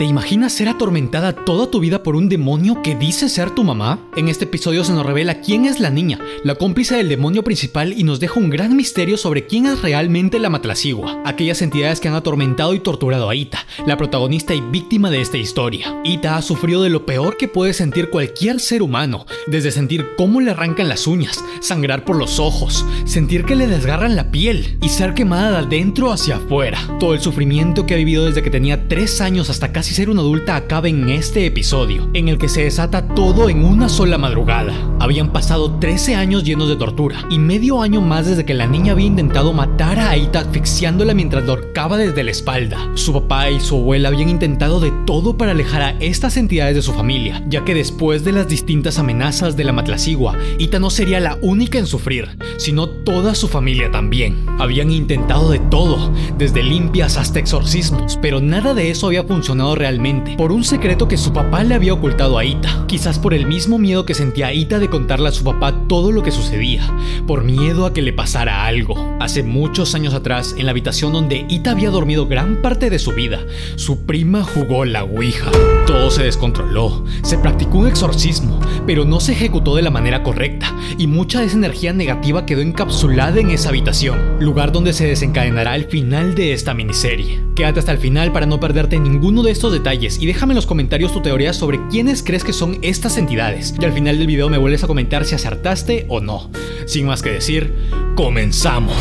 [0.00, 3.98] ¿Te imaginas ser atormentada toda tu vida por un demonio que dice ser tu mamá?
[4.16, 7.92] En este episodio se nos revela quién es la niña, la cómplice del demonio principal
[7.94, 12.08] y nos deja un gran misterio sobre quién es realmente la Matlacigua, aquellas entidades que
[12.08, 15.94] han atormentado y torturado a Ita, la protagonista y víctima de esta historia.
[16.02, 20.40] Ita ha sufrido de lo peor que puede sentir cualquier ser humano, desde sentir cómo
[20.40, 24.88] le arrancan las uñas, sangrar por los ojos, sentir que le desgarran la piel y
[24.88, 26.78] ser quemada de adentro hacia afuera.
[26.98, 30.20] Todo el sufrimiento que ha vivido desde que tenía 3 años hasta casi ser una
[30.20, 34.72] adulta acaba en este episodio, en el que se desata todo en una sola madrugada.
[35.00, 38.92] Habían pasado 13 años llenos de tortura y medio año más desde que la niña
[38.92, 42.90] había intentado matar a Aita asfixiándola mientras la ahorcaba desde la espalda.
[42.94, 46.82] Su papá y su abuela habían intentado de todo para alejar a estas entidades de
[46.82, 51.20] su familia, ya que después de las distintas amenazas de la Matlacigua, Ita no sería
[51.20, 52.28] la única en sufrir,
[52.58, 54.46] sino toda su familia también.
[54.58, 60.36] Habían intentado de todo, desde limpias hasta exorcismos, pero nada de eso había funcionado realmente,
[60.36, 62.84] por un secreto que su papá le había ocultado a Ita.
[62.86, 66.22] Quizás por el mismo miedo que sentía Ita de contarle a su papá todo lo
[66.22, 66.82] que sucedía,
[67.26, 69.16] por miedo a que le pasara algo.
[69.20, 73.12] Hace muchos años atrás, en la habitación donde Ita había dormido gran parte de su
[73.12, 73.40] vida,
[73.76, 75.50] su prima jugó la Ouija.
[75.86, 80.76] Todo se descontroló, se practicó un exorcismo, pero no se ejecutó de la manera correcta,
[80.98, 85.74] y mucha de esa energía negativa quedó encapsulada en esa habitación, lugar donde se desencadenará
[85.74, 87.40] el final de esta miniserie.
[87.56, 90.66] Quédate hasta el final para no perderte ninguno de estos detalles y déjame en los
[90.66, 93.74] comentarios tu teoría sobre quiénes crees que son estas entidades.
[93.80, 96.50] Y al final del video me vuelves a comentar si acertaste o no.
[96.86, 97.74] Sin más que decir,
[98.16, 98.96] comenzamos.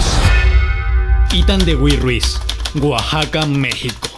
[1.34, 2.40] Itan de Huy Ruiz,
[2.82, 4.10] Oaxaca, México.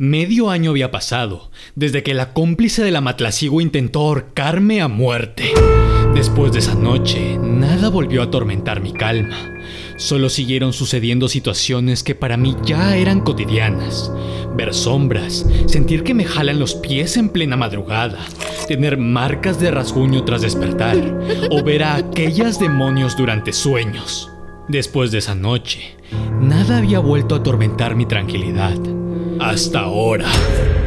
[0.00, 5.52] Medio año había pasado desde que la cómplice de la Matlacigua intentó ahorcarme a muerte.
[6.14, 9.36] Después de esa noche, nada volvió a atormentar mi calma.
[9.98, 14.12] Solo siguieron sucediendo situaciones que para mí ya eran cotidianas.
[14.56, 18.24] Ver sombras, sentir que me jalan los pies en plena madrugada,
[18.68, 20.96] tener marcas de rasguño tras despertar,
[21.50, 24.30] o ver a aquellas demonios durante sueños.
[24.68, 25.96] Después de esa noche,
[26.40, 28.78] nada había vuelto a atormentar mi tranquilidad.
[29.40, 30.30] Hasta ahora.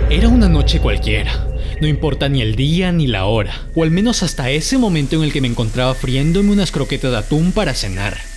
[0.10, 1.50] Era una noche cualquiera.
[1.82, 5.24] No importa ni el día ni la hora, o al menos hasta ese momento en
[5.24, 8.31] el que me encontraba friéndome unas croquetas de atún para cenar.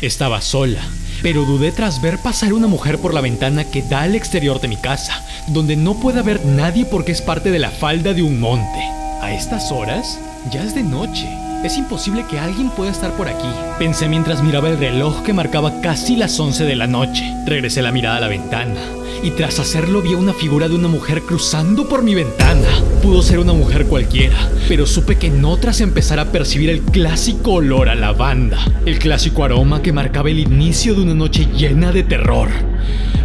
[0.00, 0.80] Estaba sola,
[1.22, 4.68] pero dudé tras ver pasar una mujer por la ventana que da al exterior de
[4.68, 8.40] mi casa, donde no puede haber nadie porque es parte de la falda de un
[8.40, 8.80] monte.
[9.20, 10.18] A estas horas,
[10.50, 11.28] ya es de noche.
[11.62, 13.48] Es imposible que alguien pueda estar por aquí.
[13.78, 17.22] Pensé mientras miraba el reloj que marcaba casi las 11 de la noche.
[17.46, 18.80] Regresé la mirada a la ventana
[19.22, 22.68] y tras hacerlo vi una figura de una mujer cruzando por mi ventana.
[23.02, 24.36] Pudo ser una mujer cualquiera,
[24.68, 29.44] pero supe que no tras empezar a percibir el clásico olor a lavanda, el clásico
[29.44, 32.48] aroma que marcaba el inicio de una noche llena de terror.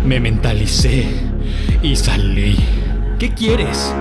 [0.06, 1.07] Me mentalicé
[1.81, 2.57] y salí.
[3.17, 3.94] ¿Qué quieres?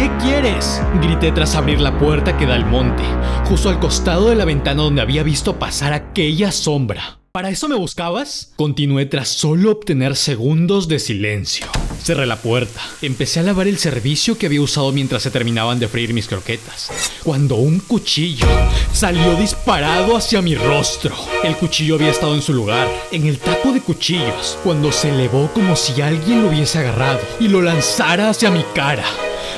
[0.00, 0.80] ¿Qué quieres?
[1.02, 3.02] Grité tras abrir la puerta que da al monte,
[3.44, 7.18] justo al costado de la ventana donde había visto pasar aquella sombra.
[7.32, 8.54] ¿Para eso me buscabas?
[8.56, 11.66] Continué tras solo obtener segundos de silencio.
[12.02, 15.88] Cerré la puerta, empecé a lavar el servicio que había usado mientras se terminaban de
[15.88, 16.90] freír mis croquetas,
[17.22, 18.46] cuando un cuchillo
[18.94, 21.14] salió disparado hacia mi rostro.
[21.44, 25.50] El cuchillo había estado en su lugar, en el taco de cuchillos, cuando se elevó
[25.52, 29.04] como si alguien lo hubiese agarrado y lo lanzara hacia mi cara.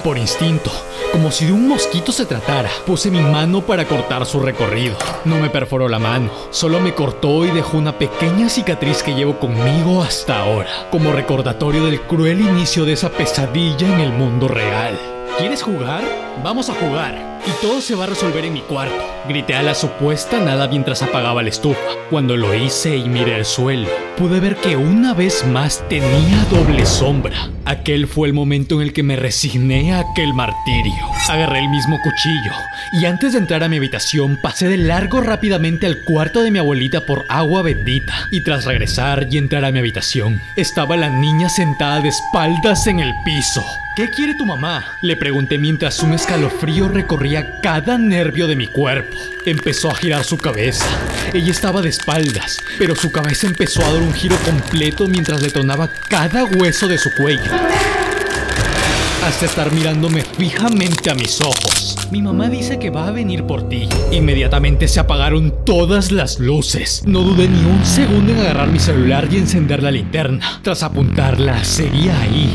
[0.04, 0.72] Por instinto,
[1.12, 4.96] como si de un mosquito se tratara, puse mi mano para cortar su recorrido.
[5.24, 9.38] No me perforó la mano, solo me cortó y dejó una pequeña cicatriz que llevo
[9.38, 14.98] conmigo hasta ahora, como recordatorio del cruel inicio de esa pesadilla en el mundo real.
[15.38, 16.02] ¿Quieres jugar?
[16.42, 17.31] Vamos a jugar.
[17.44, 18.94] Y todo se va a resolver en mi cuarto.
[19.28, 21.80] Grité a la supuesta nada mientras apagaba la estufa.
[22.08, 26.86] Cuando lo hice y miré el suelo, pude ver que una vez más tenía doble
[26.86, 27.50] sombra.
[27.64, 30.92] Aquel fue el momento en el que me resigné a aquel martirio.
[31.28, 32.52] Agarré el mismo cuchillo
[33.00, 36.58] y antes de entrar a mi habitación pasé de largo rápidamente al cuarto de mi
[36.58, 38.28] abuelita por agua bendita.
[38.30, 43.00] Y tras regresar y entrar a mi habitación, estaba la niña sentada de espaldas en
[43.00, 43.64] el piso.
[43.94, 44.84] ¿Qué quiere tu mamá?
[45.02, 49.16] Le pregunté mientras un escalofrío recorría cada nervio de mi cuerpo.
[49.46, 50.86] Empezó a girar su cabeza.
[51.32, 55.88] Ella estaba de espaldas, pero su cabeza empezó a dar un giro completo mientras detonaba
[56.08, 57.50] cada hueso de su cuello.
[59.24, 61.96] Hasta estar mirándome fijamente a mis ojos.
[62.10, 63.88] Mi mamá dice que va a venir por ti.
[64.10, 67.02] Inmediatamente se apagaron todas las luces.
[67.06, 70.60] No dudé ni un segundo en agarrar mi celular y encender la linterna.
[70.62, 72.50] Tras apuntarla, seguía ahí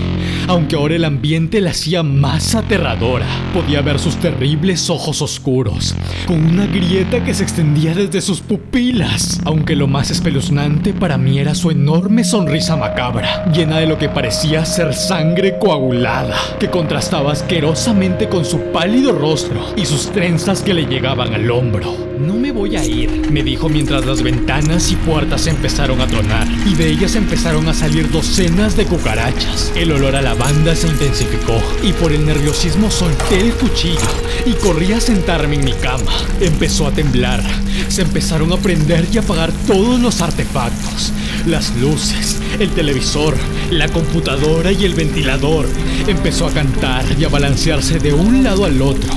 [0.47, 3.25] aunque ahora el ambiente la hacía más aterradora.
[3.53, 5.95] Podía ver sus terribles ojos oscuros,
[6.25, 11.39] con una grieta que se extendía desde sus pupilas, aunque lo más espeluznante para mí
[11.39, 17.31] era su enorme sonrisa macabra, llena de lo que parecía ser sangre coagulada, que contrastaba
[17.31, 22.06] asquerosamente con su pálido rostro y sus trenzas que le llegaban al hombro.
[22.19, 26.47] No me voy a ir, me dijo mientras las ventanas y puertas empezaron a tronar
[26.65, 29.71] y de ellas empezaron a salir docenas de cucarachas.
[29.75, 33.99] El olor a lavanda se intensificó y por el nerviosismo solté el cuchillo
[34.45, 36.11] y corrí a sentarme en mi cama.
[36.41, 37.43] Empezó a temblar,
[37.87, 41.13] se empezaron a prender y apagar todos los artefactos,
[41.45, 43.35] las luces, el televisor,
[43.69, 45.67] la computadora y el ventilador.
[46.07, 49.13] Empezó a cantar y a balancearse de un lado al otro,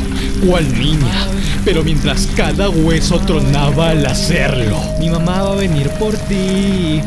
[0.46, 1.26] cual niña,
[1.64, 4.80] pero mientras cada hueso tronaba al hacerlo.
[4.98, 7.00] Mi mamá va a venir por ti.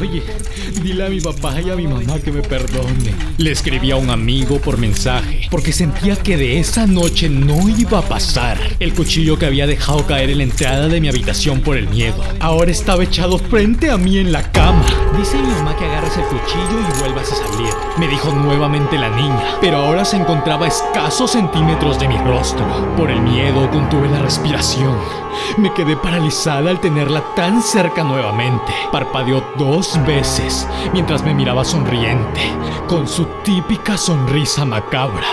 [0.00, 0.22] Oye,
[0.80, 3.14] dile a mi papá y a mi mamá que me perdone.
[3.36, 7.98] Le escribí a un amigo por mensaje, porque sentía que de esa noche no iba
[7.98, 8.58] a pasar.
[8.80, 12.22] El cuchillo que había dejado caer en la entrada de mi habitación por el miedo.
[12.40, 14.84] Ahora estaba echado frente a mí en la cama.
[15.16, 17.74] Dice mi mamá que agarres el cuchillo y vuelvas a salir.
[17.98, 22.94] Me dijo nuevamente la niña, pero ahora se encontraba a escasos centímetros de mi rostro.
[22.96, 24.96] Por el miedo contuve la respiración.
[25.58, 28.72] Me quedé paralizada al tenerla tan cerca nuevamente.
[28.92, 32.40] Parpadeó dos veces mientras me miraba sonriente,
[32.88, 35.26] con su típica sonrisa macabra.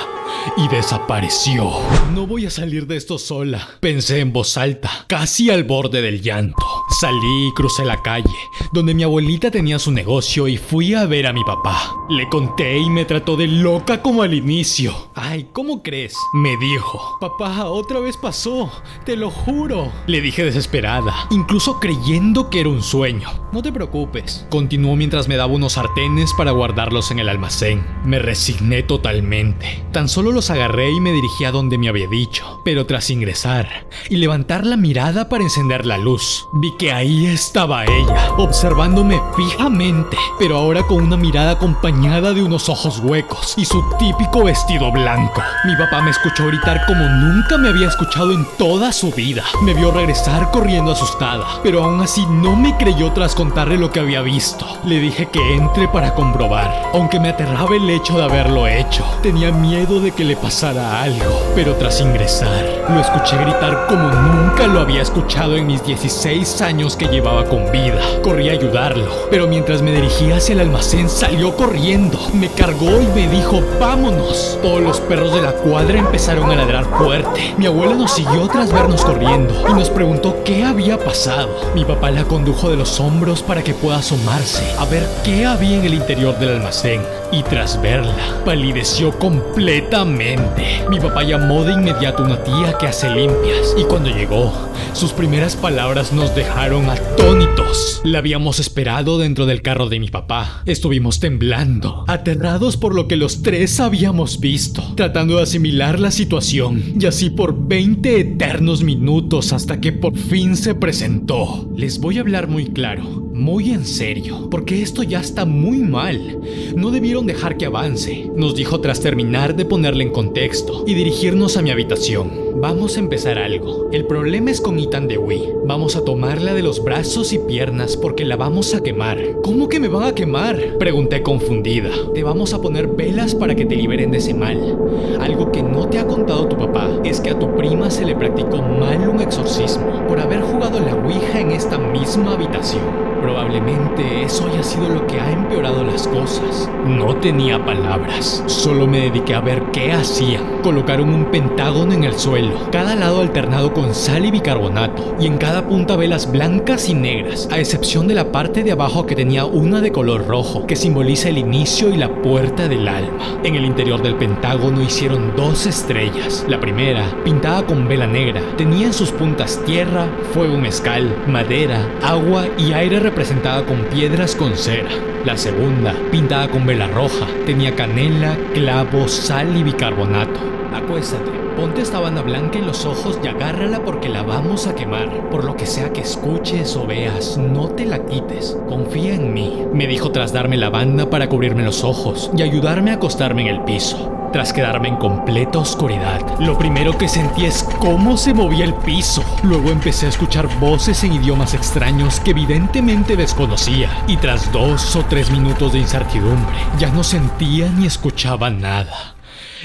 [0.55, 1.71] Y desapareció.
[2.13, 6.21] No voy a salir de esto sola, pensé en voz alta, casi al borde del
[6.21, 6.76] llanto.
[6.89, 8.37] Salí y crucé la calle,
[8.71, 11.93] donde mi abuelita tenía su negocio y fui a ver a mi papá.
[12.09, 15.09] Le conté y me trató de loca como al inicio.
[15.13, 16.15] Ay, ¿cómo crees?
[16.33, 17.17] Me dijo.
[17.19, 18.71] Papá, otra vez pasó,
[19.05, 19.91] te lo juro.
[20.07, 23.29] Le dije desesperada, incluso creyendo que era un sueño.
[23.51, 24.45] No te preocupes.
[24.49, 27.85] Continuó mientras me daba unos sartenes para guardarlos en el almacén.
[28.05, 29.83] Me resigné totalmente.
[29.91, 32.61] Tan solo los agarré y me dirigí a donde me había dicho.
[32.63, 37.83] Pero tras ingresar y levantar la mirada para encender la luz, vi que ahí estaba
[37.85, 43.83] ella, observándome fijamente, pero ahora con una mirada acompañada de unos ojos huecos y su
[43.97, 45.41] típico vestido blanco.
[45.65, 49.43] Mi papá me escuchó gritar como nunca me había escuchado en toda su vida.
[49.63, 53.99] Me vio regresar corriendo asustada, pero aún así no me creyó tras contarle lo que
[53.99, 54.65] había visto.
[54.85, 59.03] Le dije que entre para comprobar, aunque me aterraba el hecho de haberlo hecho.
[59.23, 64.67] Tenía miedo de que le pasara algo, pero tras ingresar, lo escuché gritar como nunca
[64.67, 67.99] lo había escuchado en mis 16 años que llevaba con vida.
[68.23, 72.17] Corrí a ayudarlo, pero mientras me dirigía hacia el almacén salió corriendo.
[72.33, 74.57] Me cargó y me dijo, vámonos.
[74.61, 77.53] Todos los perros de la cuadra empezaron a ladrar fuerte.
[77.57, 81.49] Mi abuela nos siguió tras vernos corriendo y nos preguntó qué había pasado.
[81.75, 85.77] Mi papá la condujo de los hombros para que pueda asomarse a ver qué había
[85.77, 87.01] en el interior del almacén.
[87.31, 88.13] Y tras verla,
[88.45, 90.85] palideció completamente.
[90.89, 94.53] Mi papá llamó de inmediato a una tía que hace limpias y cuando llegó,
[94.93, 98.01] sus primeras palabras nos dejaron atónitos.
[98.03, 100.61] La habíamos esperado dentro del carro de mi papá.
[100.65, 106.95] Estuvimos temblando, aterrados por lo que los tres habíamos visto, tratando de asimilar la situación
[106.99, 111.69] y así por 20 eternos minutos hasta que por fin se presentó.
[111.75, 116.39] Les voy a hablar muy claro, muy en serio, porque esto ya está muy mal.
[116.75, 121.55] No debieron dejar que avance, nos dijo tras terminar de ponerle en contexto y dirigirnos
[121.55, 122.47] a mi habitación.
[122.59, 123.89] Vamos a empezar algo.
[123.91, 125.53] El problema es con Ethan Dewey.
[125.65, 129.19] Vamos a tomarla de los brazos y piernas porque la vamos a quemar.
[129.43, 130.77] ¿Cómo que me van a quemar?
[130.79, 131.91] Pregunté confundida.
[132.15, 134.75] Te vamos a poner velas para que te liberen de ese mal.
[135.21, 138.15] Algo que no te ha contado tu papá es que a tu prima se le
[138.15, 143.06] practicó mal un exorcismo por haber jugado la Ouija en esta misma habitación.
[143.21, 146.69] Probablemente eso haya sido lo que ha empeorado las cosas.
[146.85, 150.61] No tenía palabras, solo me dediqué a ver qué hacían.
[150.61, 155.37] Colocaron un pentágono en el suelo, cada lado alternado con sal y bicarbonato, y en
[155.37, 159.45] cada punta velas blancas y negras, a excepción de la parte de abajo que tenía
[159.45, 163.39] una de color rojo, que simboliza el inicio y la puerta del alma.
[163.43, 166.45] En el interior del pentágono hicieron dos estrellas.
[166.47, 172.45] La primera, pintada con vela negra, tenía en sus puntas tierra, fuego mezcal, madera, agua
[172.57, 174.89] y aire representada con piedras con cera.
[175.23, 180.37] La segunda, pintada con vela roja, tenía canela, clavo, sal y bicarbonato.
[180.73, 185.29] Acuéstate, ponte esta banda blanca en los ojos y agárrala porque la vamos a quemar.
[185.29, 188.57] Por lo que sea que escuches o veas, no te la quites.
[188.67, 192.91] Confía en mí, me dijo tras darme la banda para cubrirme los ojos y ayudarme
[192.91, 194.16] a acostarme en el piso.
[194.31, 196.39] Tras quedarme en completa oscuridad.
[196.39, 199.23] Lo primero que sentí es cómo se movía el piso.
[199.43, 203.89] Luego empecé a escuchar voces en idiomas extraños que evidentemente desconocía.
[204.07, 209.15] Y tras dos o tres minutos de incertidumbre, ya no sentía ni escuchaba nada.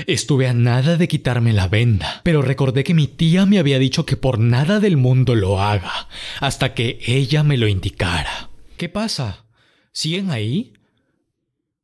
[0.06, 4.06] Estuve a nada de quitarme la venda, pero recordé que mi tía me había dicho
[4.06, 6.08] que por nada del mundo lo haga,
[6.40, 8.50] hasta que ella me lo indicara.
[8.78, 9.44] ¿Qué pasa?
[9.92, 10.72] ¿Siguen ahí?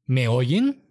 [0.06, 0.87] ¿Me oyen?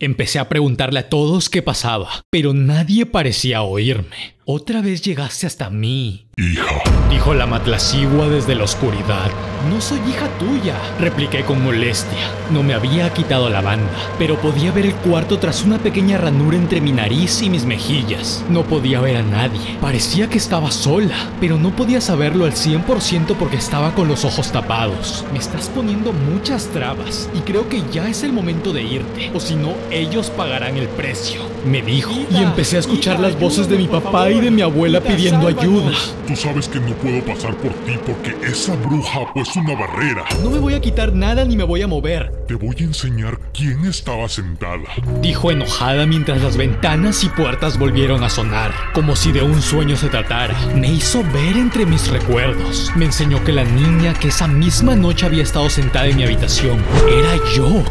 [0.00, 4.34] Empecé a preguntarle a todos qué pasaba, pero nadie parecía oírme.
[4.46, 9.30] Otra vez llegaste hasta mí, Hija, dijo la matlacigua desde la oscuridad.
[9.70, 12.28] No soy hija tuya, repliqué con molestia.
[12.50, 16.58] No me había quitado la banda, pero podía ver el cuarto tras una pequeña ranura
[16.58, 18.44] entre mi nariz y mis mejillas.
[18.50, 19.78] No podía ver a nadie.
[19.80, 24.52] Parecía que estaba sola, pero no podía saberlo al 100% porque estaba con los ojos
[24.52, 25.24] tapados.
[25.32, 29.40] Me estás poniendo muchas trabas y creo que ya es el momento de irte, o
[29.40, 31.53] si no, ellos pagarán el precio.
[31.64, 35.00] Me dijo, y empecé a escuchar las voces de mi papá y de mi abuela
[35.00, 35.92] pidiendo ayuda.
[36.26, 40.24] tú sabes que no puedo pasar por ti porque esa bruja ha puesto una barrera.
[40.42, 43.38] No me voy a quitar nada ni me voy a mover, Te voy a enseñar
[43.54, 44.82] quién estaba sentada.
[45.22, 49.96] dijo enojada mientras las ventanas y puertas volvieron a sonar, como si de un sueño
[49.96, 50.54] se tratara.
[50.74, 52.92] Me hizo ver entre mis recuerdos.
[52.94, 56.78] Me enseñó que la niña que esa misma noche había estado sentada en mi habitación
[57.08, 57.82] era yo.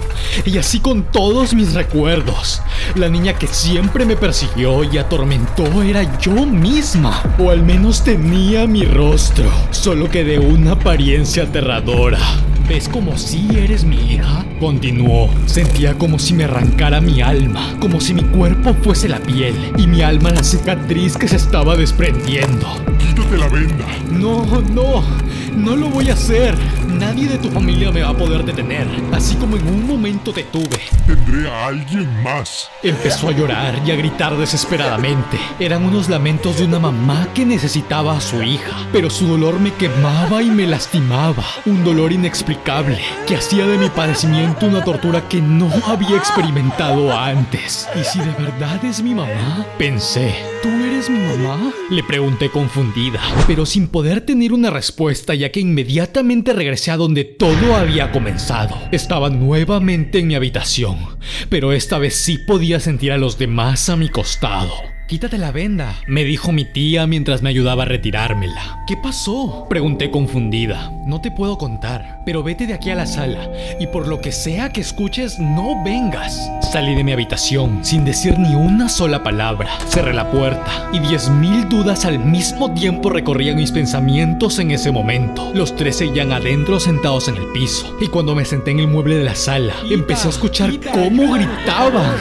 [0.45, 2.61] Y así con todos mis recuerdos.
[2.95, 7.23] La niña que siempre me persiguió y atormentó era yo misma.
[7.39, 12.19] O al menos tenía mi rostro, solo que de una apariencia aterradora.
[12.67, 14.45] ¿Ves como si eres mi hija?
[14.59, 15.29] Continuó.
[15.45, 19.87] Sentía como si me arrancara mi alma, como si mi cuerpo fuese la piel y
[19.87, 22.67] mi alma la cicatriz que se estaba desprendiendo.
[22.99, 23.85] Quítate la venda.
[24.11, 25.03] No, no,
[25.55, 26.55] no lo voy a hacer.
[26.93, 30.43] Nadie de tu familia me va a poder detener, así como en un momento te
[30.43, 30.79] tuve.
[31.07, 32.69] Tendré a alguien más.
[32.83, 35.37] Empezó a llorar y a gritar desesperadamente.
[35.59, 39.73] Eran unos lamentos de una mamá que necesitaba a su hija, pero su dolor me
[39.73, 41.43] quemaba y me lastimaba.
[41.65, 47.87] Un dolor inexplicable que hacía de mi padecimiento una tortura que no había experimentado antes.
[47.99, 49.65] ¿Y si de verdad es mi mamá?
[49.77, 51.73] Pensé, ¿tú eres mi mamá?
[51.89, 57.75] Le pregunté confundida, pero sin poder tener una respuesta ya que inmediatamente regresé donde todo
[57.75, 58.77] había comenzado.
[58.91, 60.97] Estaba nuevamente en mi habitación,
[61.49, 64.73] pero esta vez sí podía sentir a los demás a mi costado.
[65.07, 68.83] Quítate la venda, me dijo mi tía mientras me ayudaba a retirármela.
[68.87, 69.67] ¿Qué pasó?
[69.69, 70.91] Pregunté confundida.
[71.05, 73.49] No te puedo contar, pero vete de aquí a la sala
[73.79, 76.49] y por lo que sea que escuches, no vengas.
[76.71, 79.69] Salí de mi habitación sin decir ni una sola palabra.
[79.87, 84.91] Cerré la puerta y diez mil dudas al mismo tiempo recorrían mis pensamientos en ese
[84.91, 85.51] momento.
[85.53, 89.17] Los tres seguían adentro sentados en el piso y cuando me senté en el mueble
[89.17, 92.15] de la sala, empecé a escuchar cómo gritaban.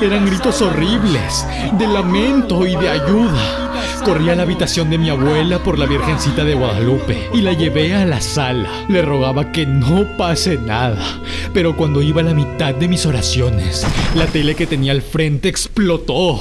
[0.00, 1.46] Eran gritos horribles,
[1.78, 3.65] de lamento y de ayuda.
[4.04, 7.94] Corrí a la habitación de mi abuela por la Virgencita de Guadalupe y la llevé
[7.94, 8.68] a la sala.
[8.88, 11.20] Le rogaba que no pase nada,
[11.52, 15.48] pero cuando iba a la mitad de mis oraciones, la tele que tenía al frente
[15.48, 16.40] explotó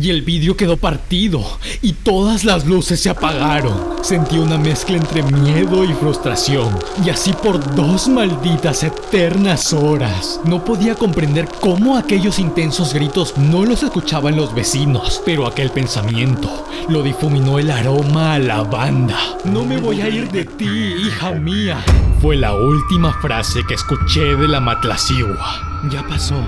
[0.00, 1.44] y el vidrio quedó partido
[1.82, 3.94] y todas las luces se apagaron.
[4.02, 10.40] Sentí una mezcla entre miedo y frustración y así por dos malditas eternas horas.
[10.44, 16.64] No podía comprender cómo aquellos intensos gritos no los escuchaban los vecinos, pero aquel pensamiento
[16.88, 19.18] lo difuminó el aroma a lavanda.
[19.44, 21.78] No me voy a ir de ti, hija mía.
[22.20, 25.82] Fue la última frase que escuché de la matlacigua.
[25.90, 26.42] Ya pasó.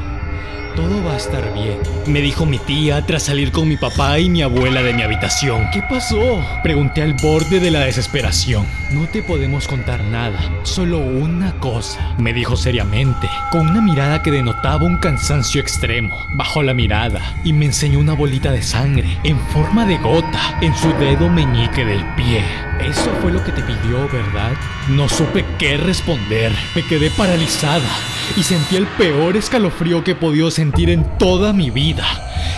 [0.76, 4.28] Todo va a estar bien, me dijo mi tía tras salir con mi papá y
[4.28, 5.70] mi abuela de mi habitación.
[5.72, 6.44] ¿Qué pasó?
[6.62, 8.66] Pregunté al borde de la desesperación.
[8.92, 14.30] No te podemos contar nada, solo una cosa, me dijo seriamente, con una mirada que
[14.30, 16.14] denotaba un cansancio extremo.
[16.34, 20.76] Bajó la mirada y me enseñó una bolita de sangre en forma de gota en
[20.76, 22.44] su dedo meñique del pie.
[22.80, 24.52] Eso fue lo que te pidió, ¿verdad?
[24.88, 26.52] No supe qué responder.
[26.74, 27.88] Me quedé paralizada
[28.36, 32.04] y sentí el peor escalofrío que he podido sentir en toda mi vida.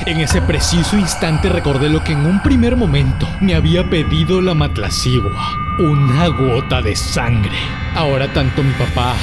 [0.06, 4.54] En ese preciso instante recordé lo que en un primer momento me había pedido la
[4.54, 5.56] matlacigua.
[5.78, 7.56] Una gota de sangre.
[7.94, 9.14] Ahora tanto mi papá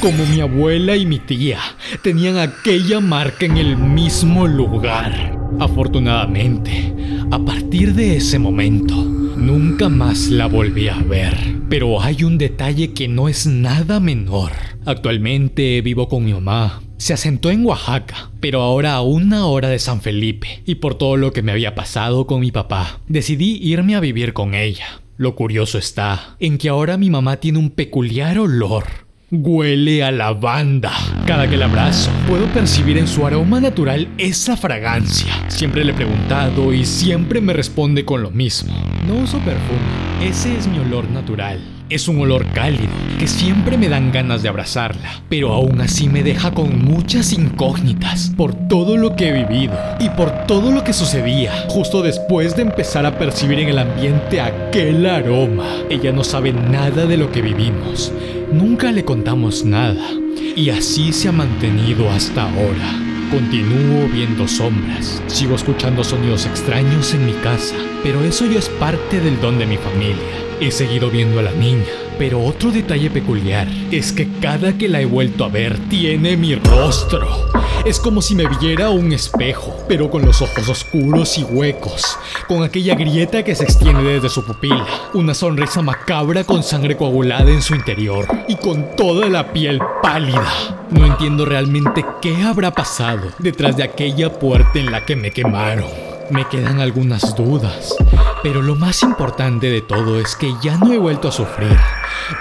[0.00, 1.60] como mi abuela y mi tía
[2.02, 5.38] tenían aquella marca en el mismo lugar.
[5.60, 6.94] Afortunadamente,
[7.30, 9.11] a partir de ese momento,
[9.42, 11.36] nunca más la volví a ver.
[11.68, 14.52] Pero hay un detalle que no es nada menor.
[14.86, 16.82] Actualmente vivo con mi mamá.
[16.96, 20.62] Se asentó en Oaxaca, pero ahora a una hora de San Felipe.
[20.64, 24.32] Y por todo lo que me había pasado con mi papá, decidí irme a vivir
[24.32, 25.00] con ella.
[25.16, 29.01] Lo curioso está en que ahora mi mamá tiene un peculiar olor
[29.34, 30.92] Huele a lavanda.
[31.26, 35.32] Cada que la abrazo, puedo percibir en su aroma natural esa fragancia.
[35.48, 38.74] Siempre le he preguntado y siempre me responde con lo mismo.
[39.08, 41.58] No uso perfume, ese es mi olor natural.
[41.92, 46.22] Es un olor cálido que siempre me dan ganas de abrazarla, pero aún así me
[46.22, 50.94] deja con muchas incógnitas por todo lo que he vivido y por todo lo que
[50.94, 55.68] sucedía justo después de empezar a percibir en el ambiente aquel aroma.
[55.90, 58.10] Ella no sabe nada de lo que vivimos,
[58.50, 60.08] nunca le contamos nada
[60.56, 63.11] y así se ha mantenido hasta ahora.
[63.32, 69.22] Continúo viendo sombras, sigo escuchando sonidos extraños en mi casa, pero eso ya es parte
[69.22, 70.22] del don de mi familia.
[70.60, 71.86] He seguido viendo a la niña,
[72.22, 76.54] pero otro detalle peculiar es que cada que la he vuelto a ver tiene mi
[76.54, 77.50] rostro.
[77.84, 82.62] Es como si me viera un espejo, pero con los ojos oscuros y huecos, con
[82.62, 87.60] aquella grieta que se extiende desde su pupila, una sonrisa macabra con sangre coagulada en
[87.60, 90.86] su interior y con toda la piel pálida.
[90.90, 96.11] No entiendo realmente qué habrá pasado detrás de aquella puerta en la que me quemaron.
[96.32, 97.94] Me quedan algunas dudas,
[98.42, 101.76] pero lo más importante de todo es que ya no he vuelto a sufrir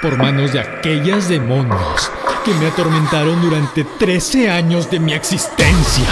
[0.01, 2.09] por manos de aquellas demonios
[2.45, 6.07] que me atormentaron durante 13 años de mi existencia.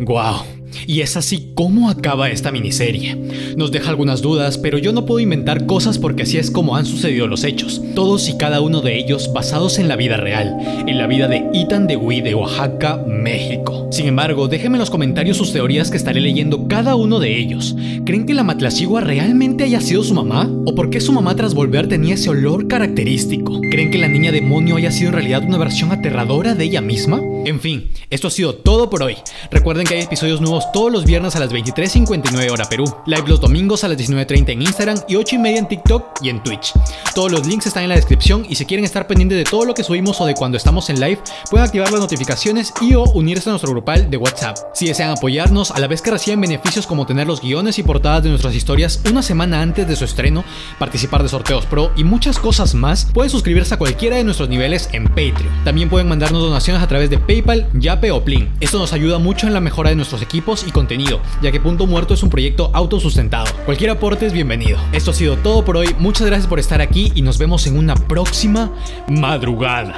[0.00, 0.53] ¡Guau!
[0.86, 3.16] Y es así como acaba esta miniserie.
[3.56, 6.86] Nos deja algunas dudas, pero yo no puedo inventar cosas porque así es como han
[6.86, 10.98] sucedido los hechos, todos y cada uno de ellos basados en la vida real, en
[10.98, 13.88] la vida de Ethan Dewey de Oaxaca, México.
[13.90, 17.76] Sin embargo, déjenme en los comentarios sus teorías que estaré leyendo cada uno de ellos.
[18.04, 20.50] ¿Creen que la Matlacigua realmente haya sido su mamá?
[20.66, 23.60] ¿O por qué su mamá tras volver tenía ese olor característico?
[23.70, 27.20] ¿Creen que la niña demonio haya sido en realidad una versión aterradora de ella misma?
[27.44, 29.16] En fin, esto ha sido todo por hoy.
[29.50, 33.40] Recuerden que hay episodios nuevos todos los viernes a las 23.59 hora Perú, live los
[33.40, 36.72] domingos a las 19.30 en Instagram y 8 y media en TikTok y en Twitch.
[37.14, 39.74] Todos los links están en la descripción y si quieren estar pendientes de todo lo
[39.74, 41.18] que subimos o de cuando estamos en live,
[41.50, 44.56] pueden activar las notificaciones y o unirse a nuestro grupal de WhatsApp.
[44.72, 48.22] Si desean apoyarnos, a la vez que reciben beneficios como tener los guiones y portadas
[48.22, 50.44] de nuestras historias una semana antes de su estreno,
[50.78, 54.88] participar de sorteos pro y muchas cosas más, pueden suscribirse a cualquiera de nuestros niveles
[54.92, 55.64] en Patreon.
[55.64, 58.48] También pueden mandarnos donaciones a través de PayPal, Yape o Plin.
[58.60, 61.86] Esto nos ayuda mucho en la mejora de nuestros equipos y contenido, ya que Punto
[61.86, 63.46] Muerto es un proyecto autosustentado.
[63.64, 64.78] Cualquier aporte es bienvenido.
[64.92, 67.76] Esto ha sido todo por hoy, muchas gracias por estar aquí y nos vemos en
[67.76, 68.70] una próxima
[69.08, 69.94] madrugada.